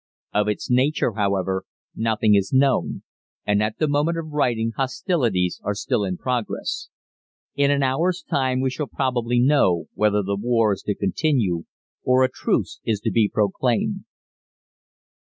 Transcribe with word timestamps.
Of 0.33 0.47
its 0.47 0.67
nature, 0.71 1.13
however, 1.13 1.63
nothing 1.95 2.33
is 2.33 2.51
known, 2.51 3.03
and 3.45 3.61
at 3.61 3.77
the 3.77 3.87
moment 3.87 4.17
of 4.17 4.29
writing 4.31 4.71
hostilities 4.75 5.61
are 5.63 5.75
still 5.75 6.03
in 6.05 6.17
progress. 6.17 6.87
"In 7.53 7.69
an 7.69 7.83
hour's 7.83 8.23
time 8.23 8.61
we 8.61 8.71
shall 8.71 8.87
probably 8.87 9.39
know 9.39 9.85
whether 9.93 10.23
the 10.23 10.35
war 10.35 10.73
is 10.73 10.81
to 10.87 10.95
continue, 10.95 11.65
or 12.03 12.23
a 12.23 12.31
truce 12.31 12.79
is 12.83 12.99
to 13.01 13.11
be 13.11 13.29
proclaimed." 13.31 14.05